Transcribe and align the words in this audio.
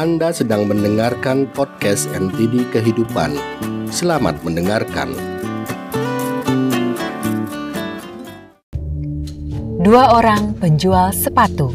Anda 0.00 0.32
sedang 0.32 0.64
mendengarkan 0.64 1.44
podcast 1.52 2.08
NTD 2.16 2.72
Kehidupan. 2.72 3.36
Selamat 3.92 4.40
mendengarkan. 4.40 5.12
Dua 9.84 10.16
orang 10.16 10.56
penjual 10.56 11.12
sepatu. 11.12 11.68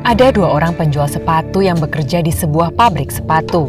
Ada 0.00 0.32
dua 0.32 0.48
orang 0.56 0.72
penjual 0.80 1.04
sepatu 1.04 1.60
yang 1.60 1.76
bekerja 1.76 2.24
di 2.24 2.32
sebuah 2.32 2.72
pabrik 2.72 3.12
sepatu. 3.12 3.68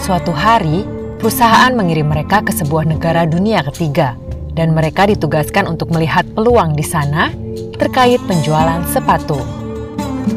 Suatu 0.00 0.32
hari, 0.32 0.88
perusahaan 1.20 1.76
mengirim 1.76 2.08
mereka 2.08 2.40
ke 2.40 2.56
sebuah 2.56 2.88
negara 2.88 3.28
dunia 3.28 3.60
ketiga, 3.68 4.16
dan 4.56 4.72
mereka 4.72 5.04
ditugaskan 5.04 5.68
untuk 5.68 5.92
melihat 5.92 6.24
peluang 6.32 6.72
di 6.72 6.84
sana 6.88 7.28
terkait 7.76 8.24
penjualan 8.24 8.80
sepatu. 8.88 9.36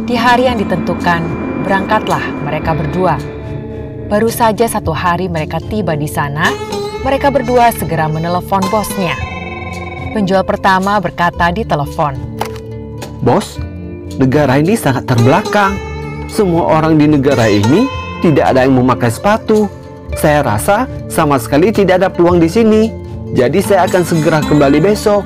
Di 0.03 0.19
hari 0.19 0.51
yang 0.51 0.59
ditentukan, 0.59 1.40
berangkatlah 1.61 2.21
mereka 2.43 2.73
berdua. 2.73 3.15
Baru 4.11 4.27
saja 4.27 4.67
satu 4.67 4.91
hari 4.91 5.31
mereka 5.31 5.63
tiba 5.63 5.95
di 5.95 6.09
sana, 6.09 6.51
mereka 7.01 7.31
berdua 7.31 7.71
segera 7.71 8.11
menelepon 8.11 8.59
bosnya. 8.67 9.15
Penjual 10.11 10.43
pertama 10.43 10.99
berkata 10.99 11.47
di 11.55 11.63
telepon, 11.63 12.19
Bos, 13.23 13.55
negara 14.19 14.59
ini 14.59 14.75
sangat 14.75 15.07
terbelakang. 15.07 15.77
Semua 16.27 16.79
orang 16.79 16.99
di 16.99 17.07
negara 17.07 17.47
ini 17.47 17.87
tidak 18.19 18.51
ada 18.51 18.67
yang 18.67 18.75
memakai 18.75 19.07
sepatu. 19.07 19.71
Saya 20.19 20.43
rasa 20.43 20.89
sama 21.07 21.39
sekali 21.39 21.71
tidak 21.71 22.03
ada 22.03 22.09
peluang 22.11 22.43
di 22.43 22.51
sini. 22.51 22.91
Jadi 23.31 23.63
saya 23.63 23.87
akan 23.87 24.03
segera 24.03 24.43
kembali 24.43 24.83
besok. 24.83 25.23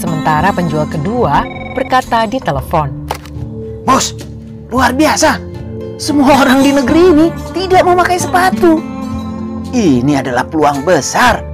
Sementara 0.00 0.48
penjual 0.56 0.88
kedua 0.88 1.44
berkata 1.76 2.24
di 2.24 2.40
telepon, 2.40 2.88
Bos, 3.84 4.16
luar 4.74 4.90
biasa. 4.90 5.38
Semua 6.02 6.42
orang 6.42 6.66
di 6.66 6.74
negeri 6.74 7.14
ini 7.14 7.26
tidak 7.54 7.86
memakai 7.86 8.18
sepatu. 8.18 8.82
Ini 9.70 10.18
adalah 10.18 10.42
peluang 10.50 10.82
besar. 10.82 11.46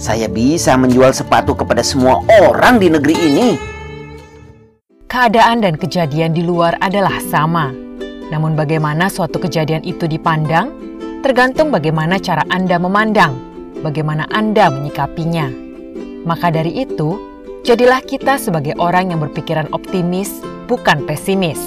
Saya 0.00 0.24
bisa 0.24 0.72
menjual 0.80 1.12
sepatu 1.12 1.52
kepada 1.52 1.84
semua 1.84 2.24
orang 2.40 2.80
di 2.80 2.88
negeri 2.88 3.16
ini. 3.28 3.50
keadaan 5.12 5.60
dan 5.60 5.76
kejadian 5.76 6.32
di 6.32 6.40
luar 6.40 6.80
adalah 6.80 7.12
sama. 7.28 7.68
Namun 8.32 8.56
bagaimana 8.56 9.12
suatu 9.12 9.36
kejadian 9.36 9.84
itu 9.84 10.08
dipandang, 10.08 10.72
tergantung 11.20 11.68
bagaimana 11.68 12.16
cara 12.16 12.40
Anda 12.48 12.80
memandang, 12.80 13.36
bagaimana 13.84 14.24
Anda 14.32 14.72
menyikapinya. 14.72 15.52
Maka 16.24 16.48
dari 16.48 16.80
itu, 16.80 17.20
jadilah 17.60 18.00
kita 18.00 18.40
sebagai 18.40 18.72
orang 18.80 19.12
yang 19.12 19.20
berpikiran 19.20 19.68
optimis, 19.76 20.40
bukan 20.64 21.04
pesimis, 21.04 21.60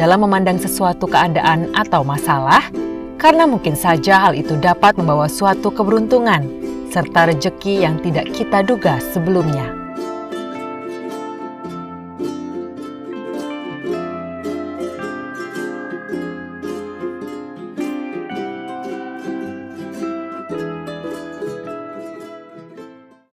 dalam 0.00 0.24
memandang 0.24 0.56
sesuatu 0.56 1.04
keadaan 1.04 1.76
atau 1.76 2.00
masalah, 2.00 2.64
karena 3.20 3.44
mungkin 3.44 3.76
saja 3.76 4.24
hal 4.24 4.32
itu 4.32 4.56
dapat 4.56 4.96
membawa 4.96 5.28
suatu 5.28 5.68
keberuntungan 5.68 6.48
serta 6.88 7.28
rejeki 7.28 7.84
yang 7.84 8.00
tidak 8.00 8.32
kita 8.32 8.64
duga 8.64 8.96
sebelumnya. 9.12 9.79